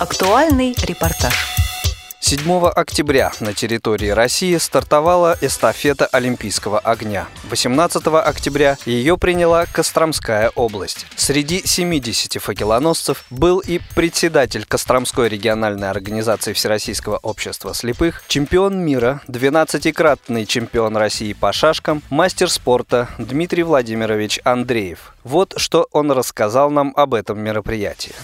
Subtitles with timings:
[0.00, 1.34] Актуальный репортаж.
[2.20, 7.28] 7 октября на территории России стартовала эстафета Олимпийского огня.
[7.50, 11.04] 18 октября ее приняла Костромская область.
[11.16, 20.46] Среди 70 факелоносцев был и председатель Костромской региональной организации Всероссийского общества слепых, чемпион мира, 12-кратный
[20.46, 25.14] чемпион России по шашкам, мастер спорта Дмитрий Владимирович Андреев.
[25.24, 28.14] Вот что он рассказал нам об этом мероприятии.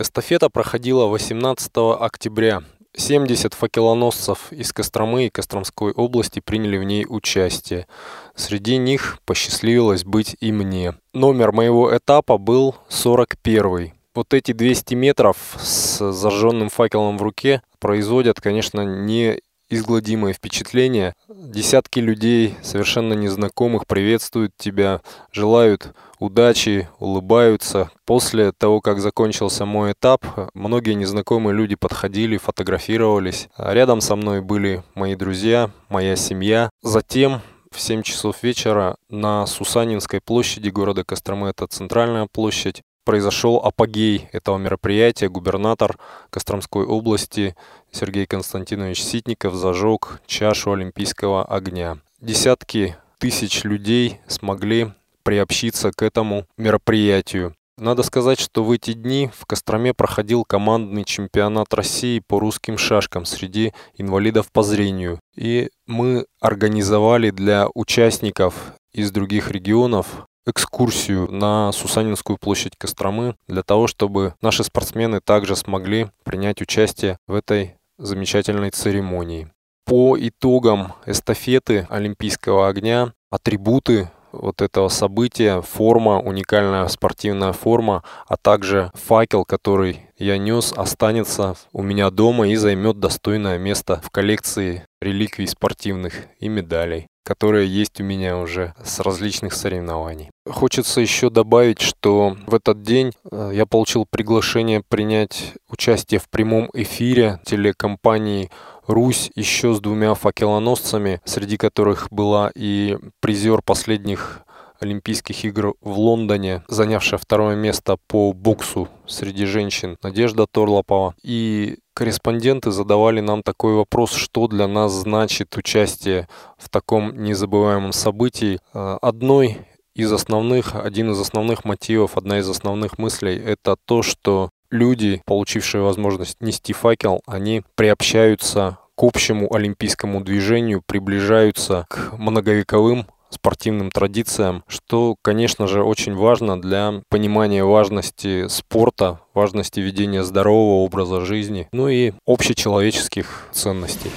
[0.00, 2.62] Эстафета проходила 18 октября
[2.96, 7.86] 70 факелоносцев из Костромы и Костромской области приняли в ней участие.
[8.34, 10.94] Среди них посчастливилось быть и мне.
[11.12, 13.92] Номер моего этапа был 41.
[14.14, 21.14] Вот эти 200 метров с зажженным факелом в руке производят, конечно, не изгладимое впечатление.
[21.28, 25.00] Десятки людей, совершенно незнакомых, приветствуют тебя,
[25.32, 27.90] желают удачи, улыбаются.
[28.04, 33.48] После того, как закончился мой этап, многие незнакомые люди подходили, фотографировались.
[33.56, 36.70] Рядом со мной были мои друзья, моя семья.
[36.82, 37.40] Затем
[37.70, 44.58] в 7 часов вечера на Сусанинской площади города Костромы, это центральная площадь, произошел апогей этого
[44.58, 45.28] мероприятия.
[45.28, 45.98] Губернатор
[46.30, 47.56] Костромской области
[47.90, 51.98] Сергей Константинович Ситников зажег чашу олимпийского огня.
[52.20, 57.54] Десятки тысяч людей смогли приобщиться к этому мероприятию.
[57.80, 63.24] Надо сказать, что в эти дни в Костроме проходил командный чемпионат России по русским шашкам
[63.24, 65.18] среди инвалидов по зрению.
[65.34, 73.86] И мы организовали для участников из других регионов экскурсию на Сусанинскую площадь Костромы для того,
[73.86, 79.48] чтобы наши спортсмены также смогли принять участие в этой замечательной церемонии.
[79.86, 88.92] По итогам эстафеты Олимпийского огня атрибуты вот этого события, форма, уникальная спортивная форма, а также
[88.94, 95.48] факел, который я нес, останется у меня дома и займет достойное место в коллекции реликвий
[95.48, 100.30] спортивных и медалей которые есть у меня уже с различных соревнований.
[100.48, 106.70] Хочется еще добавить, что в этот день э, я получил приглашение принять участие в прямом
[106.74, 108.50] эфире телекомпании
[108.86, 114.40] Русь еще с двумя факелоносцами, среди которых была и призер последних
[114.80, 121.14] Олимпийских игр в Лондоне, занявшая второе место по боксу среди женщин Надежда Торлопова.
[121.22, 128.58] И корреспонденты задавали нам такой вопрос, что для нас значит участие в таком незабываемом событии.
[128.72, 129.58] Э, одной
[129.94, 135.82] из основных, один из основных мотивов, одна из основных мыслей– это то, что люди, получившие
[135.82, 145.16] возможность нести факел, они приобщаются к общему олимпийскому движению, приближаются к многовековым спортивным традициям, что,
[145.22, 152.12] конечно же, очень важно для понимания важности спорта, важности ведения здорового образа жизни, ну и
[152.26, 154.10] общечеловеческих ценностей.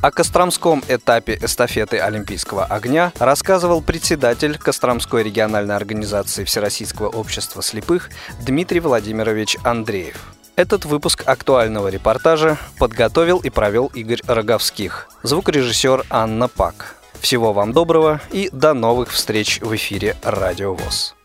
[0.00, 8.10] О Костромском этапе эстафеты Олимпийского огня рассказывал председатель Костромской региональной организации Всероссийского общества слепых
[8.46, 10.34] Дмитрий Владимирович Андреев.
[10.54, 15.08] Этот выпуск актуального репортажа подготовил и провел Игорь Роговских.
[15.22, 16.97] Звукорежиссер Анна Пак.
[17.20, 21.17] Всего вам доброго и до новых встреч в эфире Радио ВОЗ.